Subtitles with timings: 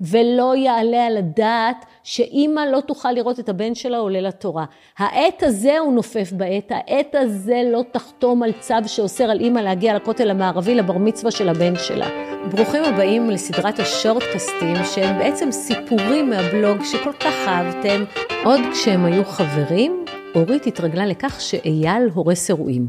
[0.00, 4.64] ולא יעלה על הדעת שאימא לא תוכל לראות את הבן שלה עולה לתורה.
[4.98, 9.94] העת הזה הוא נופף בעת, העת הזה לא תחתום על צו שאוסר על אימא להגיע
[9.94, 12.08] לכותל המערבי לבר מצווה של הבן שלה.
[12.50, 18.04] ברוכים הבאים לסדרת השורטקסטים, שהם בעצם סיפורים מהבלוג שכל כך אהבתם.
[18.44, 20.04] עוד כשהם היו חברים,
[20.34, 22.88] אורית התרגלה לכך שאייל הורס אירועים.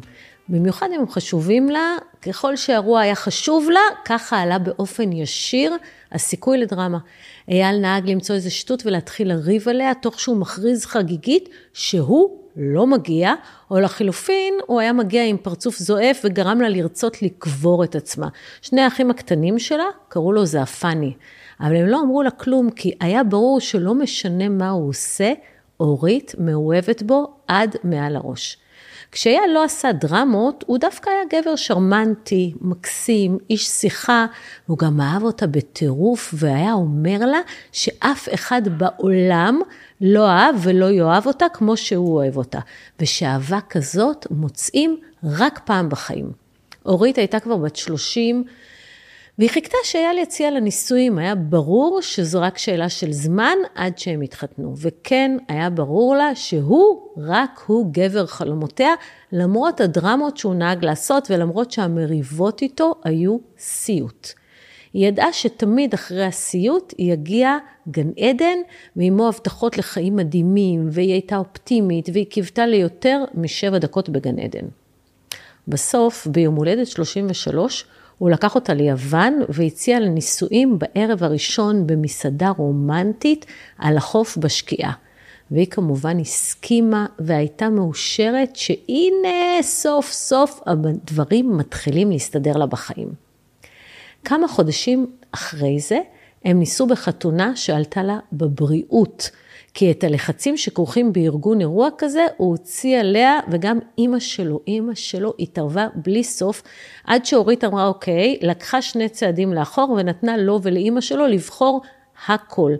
[0.49, 5.75] במיוחד אם הם חשובים לה, ככל שהאירוע היה חשוב לה, ככה עלה באופן ישיר
[6.11, 6.97] הסיכוי לדרמה.
[7.47, 13.33] אייל נהג למצוא איזה שטות ולהתחיל לריב עליה, תוך שהוא מכריז חגיגית שהוא לא מגיע,
[13.71, 18.27] או לחילופין, הוא היה מגיע עם פרצוף זועף וגרם לה לרצות לקבור את עצמה.
[18.61, 21.13] שני האחים הקטנים שלה, קראו לו זעפני,
[21.61, 25.33] אבל הם לא אמרו לה כלום, כי היה ברור שלא משנה מה הוא עושה,
[25.79, 28.57] אורית מאוהבת בו עד מעל הראש.
[29.11, 34.25] כשאייל לא עשה דרמות, הוא דווקא היה גבר שרמנטי, מקסים, איש שיחה,
[34.67, 37.39] הוא גם אהב אותה בטירוף, והיה אומר לה
[37.71, 39.61] שאף אחד בעולם
[40.01, 42.59] לא אהב ולא יאהב אותה כמו שהוא אוהב אותה,
[42.99, 46.31] ושאהבה כזאת מוצאים רק פעם בחיים.
[46.85, 48.43] אורית הייתה כבר בת 30,
[49.39, 54.21] והיא חיכתה שאייל יציע לה נישואים, היה ברור שזו רק שאלה של זמן עד שהם
[54.23, 54.73] יתחתנו.
[54.77, 58.93] וכן, היה ברור לה שהוא, רק הוא גבר חלומותיה,
[59.31, 64.27] למרות הדרמות שהוא נהג לעשות ולמרות שהמריבות איתו היו סיוט.
[64.93, 67.57] היא ידעה שתמיד אחרי הסיוט יגיע
[67.91, 68.57] גן עדן,
[68.95, 74.65] ועימו הבטחות לחיים מדהימים, והיא הייתה אופטימית, והיא קיוותה ליותר משבע דקות בגן עדן.
[75.67, 77.85] בסוף, ביום הולדת 33,
[78.19, 83.45] הוא לקח אותה ליוון והציע לה נישואים בערב הראשון במסעדה רומנטית
[83.77, 84.93] על החוף בשקיעה.
[85.51, 93.07] והיא כמובן הסכימה והייתה מאושרת שהנה סוף סוף הדברים מתחילים להסתדר לה בחיים.
[94.25, 95.99] כמה חודשים אחרי זה
[96.45, 99.29] הם ניסו בחתונה שעלתה לה בבריאות.
[99.73, 105.33] כי את הלחצים שכרוכים בארגון אירוע כזה, הוא הוציא עליה, וגם אימא שלו, אימא שלו
[105.39, 106.63] התערבה בלי סוף,
[107.03, 111.81] עד שאורית אמרה, אוקיי, לקחה שני צעדים לאחור ונתנה לו ולאימא שלו לבחור
[112.27, 112.71] הכל.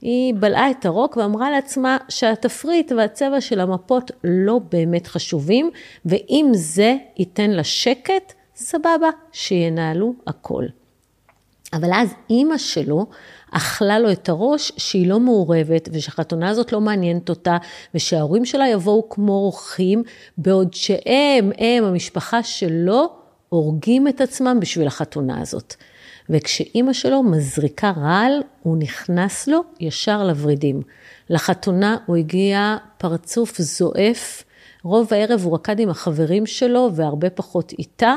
[0.00, 5.70] היא בלעה את הרוק ואמרה לעצמה שהתפריט והצבע של המפות לא באמת חשובים,
[6.04, 10.64] ואם זה ייתן לה שקט, סבבה, שינהלו הכל.
[11.72, 13.06] אבל אז אימא שלו
[13.50, 17.56] אכלה לו את הראש שהיא לא מעורבת ושהחתונה הזאת לא מעניינת אותה
[17.94, 20.02] ושההורים שלה יבואו כמו אורחים,
[20.38, 23.08] בעוד שהם, הם, המשפחה שלו,
[23.48, 25.74] הורגים את עצמם בשביל החתונה הזאת.
[26.30, 30.82] וכשאימא שלו מזריקה רעל, הוא נכנס לו ישר לוורידים.
[31.30, 34.44] לחתונה הוא הגיע פרצוף זועף,
[34.82, 38.16] רוב הערב הוא רקד עם החברים שלו והרבה פחות איתה.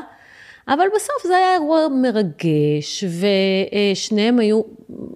[0.68, 4.62] אבל בסוף זה היה אירוע מרגש, ושניהם היו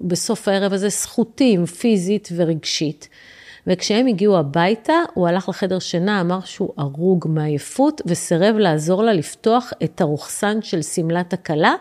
[0.01, 3.09] בסוף הערב הזה סחוטים פיזית ורגשית.
[3.67, 9.73] וכשהם הגיעו הביתה, הוא הלך לחדר שינה, אמר שהוא הרוג מעייפות, וסירב לעזור לה לפתוח
[9.83, 11.73] את הרוכסן של שמלת הכלה,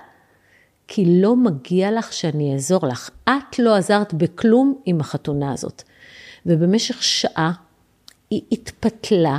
[0.88, 3.10] כי לא מגיע לך שאני אעזור לך.
[3.24, 5.82] את לא עזרת בכלום עם החתונה הזאת.
[6.46, 7.52] ובמשך שעה
[8.30, 9.38] היא התפתלה,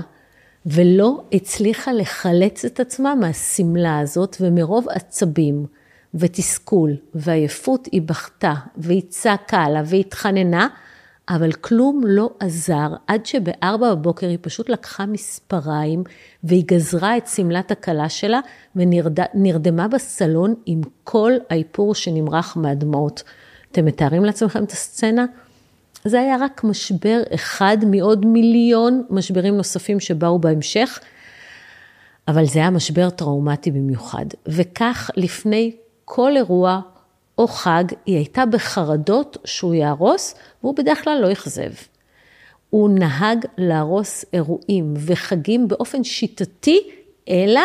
[0.68, 5.66] ולא הצליחה לחלץ את עצמה מהשמלה הזאת, ומרוב עצבים
[6.14, 10.68] ותסכול ועייפות היא בכתה, והיא צעקה לה והתחננה,
[11.30, 16.04] אבל כלום לא עזר, עד שבארבע בבוקר היא פשוט לקחה מספריים,
[16.44, 18.40] והיא גזרה את שמלת הכלה שלה,
[18.76, 23.24] ונרדמה בסלון עם כל האיפור שנמרח מהדמעות.
[23.72, 25.26] אתם מתארים לעצמכם את הסצנה?
[26.06, 31.00] זה היה רק משבר אחד מעוד מיליון משברים נוספים שבאו בהמשך,
[32.28, 34.26] אבל זה היה משבר טראומטי במיוחד.
[34.46, 35.76] וכך לפני
[36.06, 36.80] כל אירוע
[37.38, 41.72] או חג, היא הייתה בחרדות שהוא יהרוס, והוא בדרך כלל לא אכזב.
[42.70, 46.90] הוא נהג להרוס אירועים וחגים באופן שיטתי,
[47.30, 47.62] אלא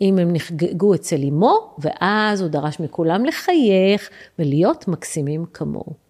[0.00, 6.01] אם הם נחגגו אצל אמו, ואז הוא דרש מכולם לחייך ולהיות מקסימים כמוהו.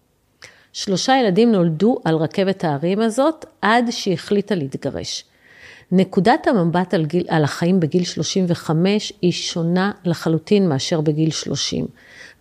[0.73, 5.23] שלושה ילדים נולדו על רכבת ההרים הזאת עד שהיא החליטה להתגרש.
[5.91, 11.85] נקודת המבט על, גיל, על החיים בגיל 35 היא שונה לחלוטין מאשר בגיל 30.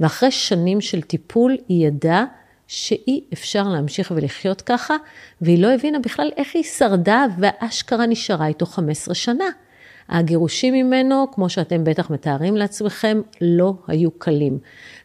[0.01, 2.25] ואחרי שנים של טיפול היא ידעה
[2.69, 4.97] שאי אפשר להמשיך ולחיות ככה,
[5.41, 9.45] והיא לא הבינה בכלל איך היא שרדה ואשכרה נשארה איתו 15 שנה.
[10.09, 14.59] הגירושים ממנו, כמו שאתם בטח מתארים לעצמכם, לא היו קלים.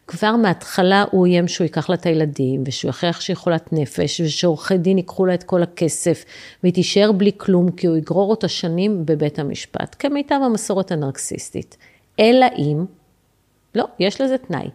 [0.08, 4.78] כבר מההתחלה הוא איים שהוא ייקח לה את הילדים, ושהוא יכריח שהיא חולת נפש, ושעורכי
[4.78, 6.24] דין ייקחו לה את כל הכסף,
[6.62, 11.76] והיא תישאר בלי כלום, כי הוא יגרור אותה שנים בבית המשפט, כמיטב המסורת הנרקסיסטית.
[12.20, 12.84] אלא אם,
[13.74, 14.68] לא, יש לזה תנאי,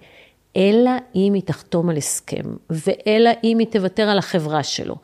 [0.57, 4.95] אלא אם היא תחתום על הסכם, ואלא אם היא תוותר על החברה שלו,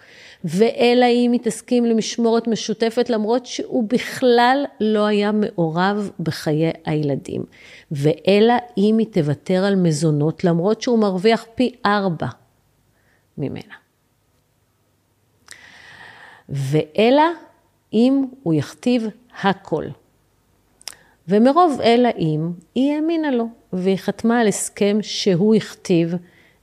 [0.44, 7.44] ואלא אם היא תסכים למשמורת משותפת, למרות שהוא בכלל לא היה מעורב בחיי הילדים,
[7.92, 12.28] ואלא אם היא תוותר על מזונות, למרות שהוא מרוויח פי ארבע
[13.38, 13.74] ממנה.
[16.50, 17.26] ואלא
[17.94, 19.08] אם הוא יכתיב
[19.42, 19.86] הכל.
[21.30, 26.14] ומרוב אלא אם, היא האמינה לו, והיא חתמה על הסכם שהוא הכתיב,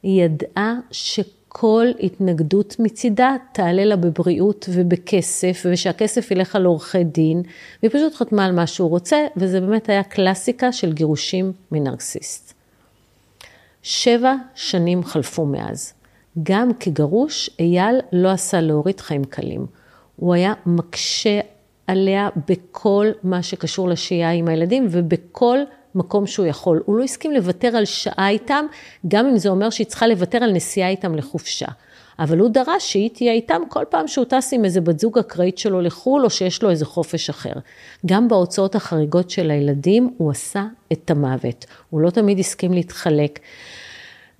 [0.02, 7.42] היא ידעה שכל התנגדות מצידה תעלה לה בבריאות ובכסף, ושהכסף ילך על עורכי דין,
[7.82, 12.54] והיא פשוט חתמה על מה שהוא רוצה, וזה באמת היה קלאסיקה של גירושים מנרקסיסט.
[13.82, 15.92] שבע שנים חלפו מאז.
[16.42, 19.66] גם כגרוש, אייל לא עשה להוריד חיים קלים.
[20.16, 21.40] הוא היה מקשה
[21.86, 25.58] עליה בכל מה שקשור לשהייה עם הילדים ובכל
[25.94, 26.82] מקום שהוא יכול.
[26.86, 28.66] הוא לא הסכים לוותר על שעה איתם,
[29.08, 31.66] גם אם זה אומר שהיא צריכה לוותר על נסיעה איתם לחופשה.
[32.18, 35.58] אבל הוא דרש שהיא תהיה איתם כל פעם שהוא טס עם איזה בת זוג אקראית
[35.58, 37.52] שלו לחו"ל, או שיש לו איזה חופש אחר.
[38.06, 41.66] גם בהוצאות החריגות של הילדים הוא עשה את המוות.
[41.90, 43.38] הוא לא תמיד הסכים להתחלק.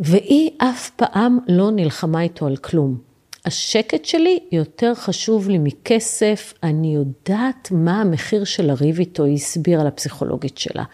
[0.01, 3.06] והיא אף פעם לא נלחמה איתו על כלום.
[3.47, 9.85] השקט שלי יותר חשוב לי מכסף, אני יודעת מה המחיר של לריב איתו, היא הסבירה
[9.85, 10.85] לפסיכולוגית שלה.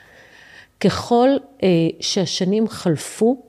[0.81, 1.29] ככל
[1.63, 1.69] אה,
[2.01, 3.43] שהשנים חלפו,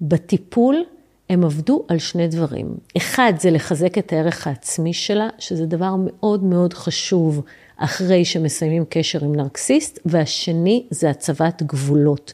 [0.00, 0.84] בטיפול
[1.30, 2.74] הם עבדו על שני דברים.
[2.96, 7.44] אחד, זה לחזק את הערך העצמי שלה, שזה דבר מאוד מאוד חשוב
[7.76, 12.32] אחרי שמסיימים קשר עם נרקסיסט, והשני זה הצבת גבולות,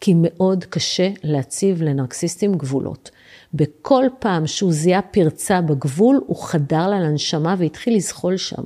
[0.00, 3.10] כי מאוד קשה להציב לנרקסיסטים גבולות.
[3.54, 8.62] בכל פעם שהוא זיהה פרצה בגבול, הוא חדר לה לנשמה והתחיל לזחול שם.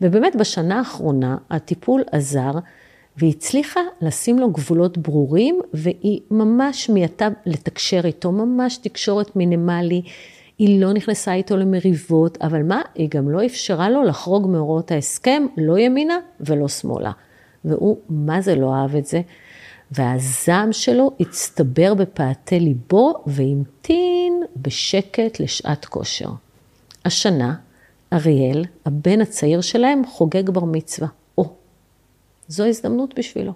[0.00, 2.52] ובאמת בשנה האחרונה הטיפול עזר,
[3.16, 10.02] והיא הצליחה לשים לו גבולות ברורים, והיא ממש מיעטה לתקשר איתו, ממש תקשורת מינימלי.
[10.58, 12.82] היא לא נכנסה איתו למריבות, אבל מה?
[12.94, 17.12] היא גם לא אפשרה לו לחרוג מהוראות ההסכם, לא ימינה ולא שמאלה.
[17.64, 19.20] והוא, מה זה לא אהב את זה?
[19.90, 26.28] והזעם שלו הצטבר בפאתי ליבו והמתין בשקט לשעת כושר.
[27.04, 27.54] השנה,
[28.12, 31.08] אריאל, הבן הצעיר שלהם, חוגג בר מצווה.
[31.38, 31.44] או,
[32.48, 33.52] זו הזדמנות בשבילו.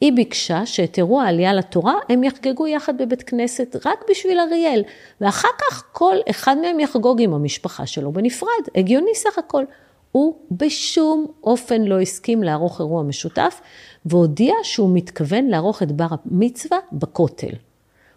[0.00, 4.82] היא ביקשה שאת אירוע העלייה לתורה הם יחגגו יחד בבית כנסת רק בשביל אריאל,
[5.20, 9.64] ואחר כך כל אחד מהם יחגוג עם המשפחה שלו בנפרד, הגיוני סך הכל.
[10.12, 13.60] הוא בשום אופן לא הסכים לערוך אירוע משותף,
[14.06, 17.54] והודיע שהוא מתכוון לערוך את בר המצווה בכותל.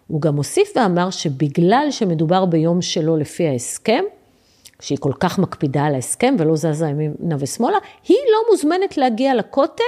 [0.06, 4.04] הוא גם הוסיף ואמר שבגלל שמדובר ביום שלו לפי ההסכם,
[4.80, 7.78] שהיא כל כך מקפידה על ההסכם ולא זזה ימינה ושמאלה,
[8.08, 9.82] היא לא מוזמנת להגיע לכותל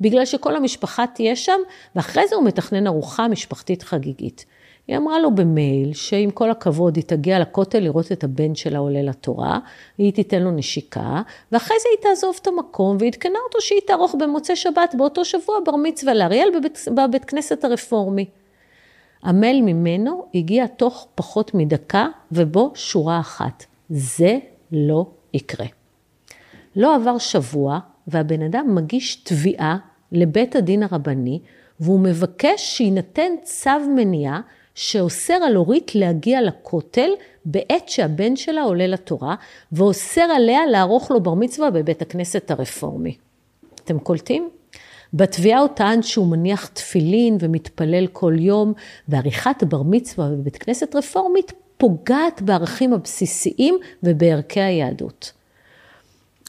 [0.00, 1.60] בגלל שכל המשפחה תהיה שם,
[1.96, 4.44] ואחרי זה הוא מתכנן ארוחה משפחתית חגיגית.
[4.90, 9.02] היא אמרה לו במייל שעם כל הכבוד היא תגיע לכותל לראות את הבן שלה עולה
[9.02, 9.58] לתורה,
[9.98, 11.22] היא תיתן לו נשיקה,
[11.52, 15.76] ואחרי זה היא תעזוב את המקום ועדכנה אותו שהיא תערוך במוצאי שבת באותו שבוע בר
[15.76, 18.24] מצווה לאריאל בבית, בבית כנסת הרפורמי.
[19.22, 24.38] המייל ממנו הגיע תוך פחות מדקה ובו שורה אחת, זה
[24.72, 25.66] לא יקרה.
[26.76, 29.76] לא עבר שבוע והבן אדם מגיש תביעה
[30.12, 31.40] לבית הדין הרבני
[31.80, 34.40] והוא מבקש שיינתן צו מניעה
[34.80, 37.10] שאוסר על אורית להגיע לכותל
[37.44, 39.34] בעת שהבן שלה עולה לתורה,
[39.72, 43.16] ואוסר עליה לערוך לו בר מצווה בבית הכנסת הרפורמי.
[43.74, 44.50] אתם קולטים?
[45.14, 48.72] בתביעה הוא טען שהוא מניח תפילין ומתפלל כל יום,
[49.08, 55.32] ועריכת בר מצווה בבית כנסת רפורמית פוגעת בערכים הבסיסיים ובערכי היהדות.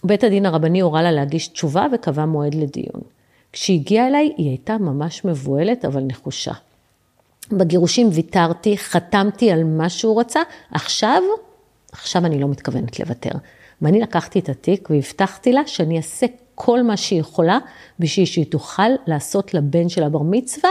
[0.03, 3.01] בית הדין הרבני הורה לה להגיש תשובה וקבע מועד לדיון.
[3.53, 6.53] כשהגיעה אליי היא הייתה ממש מבוהלת אבל נחושה.
[7.51, 10.39] בגירושים ויתרתי, חתמתי על מה שהוא רצה,
[10.71, 11.21] עכשיו,
[11.91, 13.31] עכשיו אני לא מתכוונת לוותר.
[13.81, 17.59] ואני לקחתי את התיק והבטחתי לה שאני אעשה כל מה שהיא יכולה
[17.99, 20.69] בשביל שהיא תוכל לעשות לבן של הבר מצווה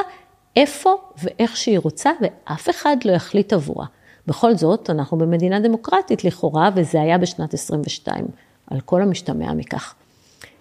[0.56, 3.86] איפה ואיך שהיא רוצה, ואף אחד לא יחליט עבורה.
[4.26, 8.26] בכל זאת, אנחנו במדינה דמוקרטית לכאורה, וזה היה בשנת 22,
[8.66, 9.94] על כל המשתמע מכך.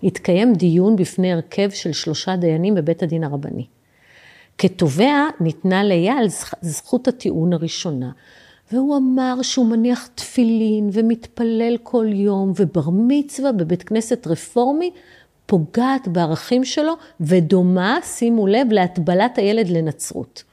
[0.03, 3.65] התקיים דיון בפני הרכב של שלושה דיינים בבית הדין הרבני.
[4.61, 6.27] כתובע ניתנה לאייל
[6.61, 8.11] זכות הטיעון הראשונה.
[8.71, 14.91] והוא אמר שהוא מניח תפילין ומתפלל כל יום, ובר מצווה בבית כנסת רפורמי
[15.45, 20.43] פוגעת בערכים שלו, ודומה, שימו לב, להטבלת הילד לנצרות.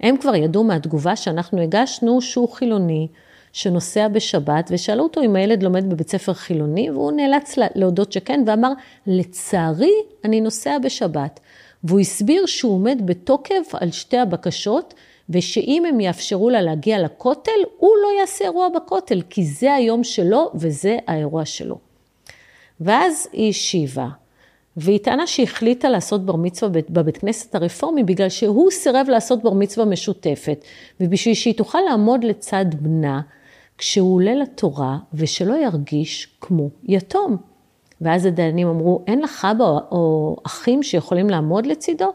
[0.00, 3.08] הם כבר ידעו מהתגובה שאנחנו הגשנו שהוא חילוני,
[3.52, 8.72] שנוסע בשבת, ושאלו אותו אם הילד לומד בבית ספר חילוני, והוא נאלץ להודות שכן, ואמר,
[9.06, 9.92] לצערי,
[10.24, 11.40] אני נוסע בשבת.
[11.84, 14.94] והוא הסביר שהוא עומד בתוקף על שתי הבקשות,
[15.30, 20.50] ושאם הם יאפשרו לה להגיע לכותל, הוא לא יעשה אירוע בכותל, כי זה היום שלו
[20.54, 21.78] וזה האירוע שלו.
[22.80, 24.08] ואז היא השיבה,
[24.76, 29.86] והיא טענה שהחליטה לעשות בר מצווה בבית כנסת הרפורמי, בגלל שהוא סירב לעשות בר מצווה
[29.86, 30.64] משותפת,
[31.00, 33.20] ובשביל שהיא תוכל לעמוד לצד בנה,
[33.78, 37.49] כשהוא עולה לתורה, ושלא ירגיש כמו יתום.
[38.00, 42.12] ואז הדיינים אמרו, אין לך אבא או אחים שיכולים לעמוד לצידו?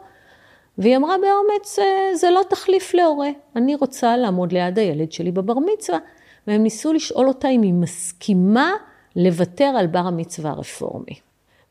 [0.77, 1.79] והיא אמרה באומץ,
[2.13, 5.99] זה לא תחליף להורה, אני רוצה לעמוד ליד הילד שלי בבר מצווה.
[6.47, 8.71] והם ניסו לשאול אותה אם היא מסכימה
[9.15, 11.24] לוותר על בר המצווה הרפורמי.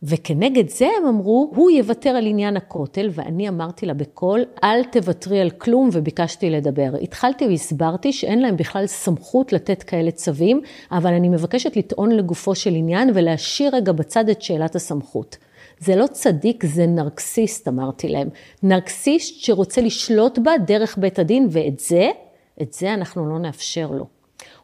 [0.06, 5.40] וכנגד זה הם אמרו, הוא יוותר על עניין הכותל, ואני אמרתי לה בקול, אל תוותרי
[5.40, 6.90] על כלום, וביקשתי לדבר.
[7.02, 10.60] התחלתי והסברתי שאין להם בכלל סמכות לתת כאלה צווים,
[10.92, 15.36] אבל אני מבקשת לטעון לגופו של עניין ולהשאיר רגע בצד את שאלת הסמכות.
[15.78, 18.28] זה לא צדיק, זה נרקסיסט, אמרתי להם.
[18.62, 22.10] נרקסיסט שרוצה לשלוט בה דרך בית הדין, ואת זה,
[22.62, 24.06] את זה אנחנו לא נאפשר לו.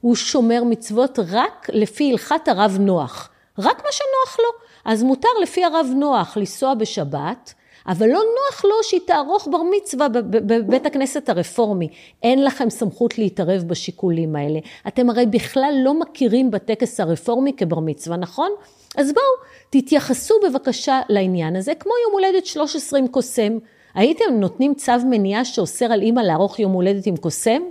[0.00, 3.30] הוא שומר מצוות רק לפי הלכת הרב נוח.
[3.58, 4.69] רק מה שנוח לו.
[4.84, 7.54] אז מותר לפי הרב נוח לנסוע בשבת,
[7.86, 11.88] אבל לא נוח לו שהיא תערוך בר מצווה בבית הכנסת הרפורמי.
[12.22, 14.58] אין לכם סמכות להתערב בשיקולים האלה.
[14.88, 18.50] אתם הרי בכלל לא מכירים בטקס הרפורמי כבר מצווה, נכון?
[18.96, 19.24] אז בואו,
[19.70, 23.58] תתייחסו בבקשה לעניין הזה, כמו יום הולדת 13 עם קוסם.
[23.94, 27.62] הייתם נותנים צו מניעה שאוסר על אימא לערוך יום הולדת עם קוסם?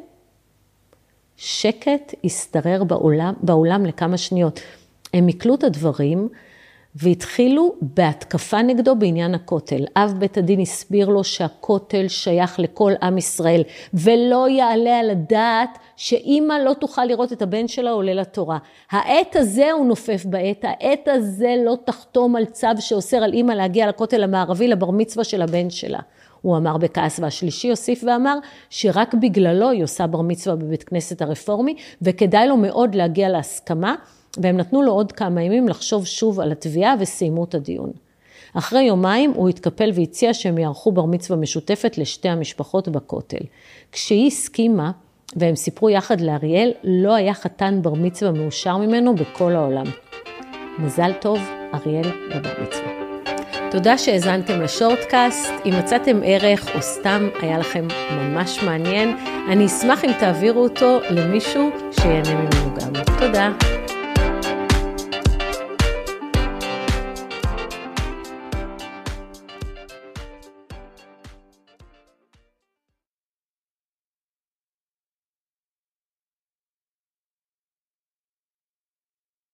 [1.37, 4.59] שקט השתרר באולם, באולם לכמה שניות.
[5.13, 6.29] הם עיכלו את הדברים
[6.96, 9.86] והתחילו בהתקפה נגדו בעניין הכותל.
[9.96, 13.62] אב בית הדין הסביר לו שהכותל שייך לכל עם ישראל,
[13.93, 18.58] ולא יעלה על הדעת שאימא לא תוכל לראות את הבן שלה עולה לתורה.
[18.91, 23.88] העת הזה הוא נופף בעת, העת הזה לא תחתום על צו שאוסר על אימא להגיע
[23.88, 26.00] לכותל המערבי לבר מצווה של הבן שלה.
[26.41, 28.38] הוא אמר בכעס, והשלישי הוסיף ואמר
[28.69, 33.96] שרק בגללו היא עושה בר מצווה בבית כנסת הרפורמי, וכדאי לו מאוד להגיע להסכמה.
[34.38, 37.91] והם נתנו לו עוד כמה ימים לחשוב שוב על התביעה וסיימו את הדיון.
[38.53, 43.45] אחרי יומיים הוא התקפל והציע שהם יערכו בר מצווה משותפת לשתי המשפחות בכותל.
[43.91, 44.91] כשהיא הסכימה,
[45.36, 49.86] והם סיפרו יחד לאריאל, לא היה חתן בר מצווה מאושר ממנו בכל העולם.
[50.79, 51.39] מזל טוב,
[51.74, 53.00] אריאל בבר מצווה.
[53.71, 55.50] תודה שהאזנתם לשורטקאסט.
[55.65, 59.17] אם מצאתם ערך או סתם היה לכם ממש מעניין,
[59.51, 62.93] אני אשמח אם תעבירו אותו למישהו שיהנה ממנו גם.
[63.19, 63.78] תודה.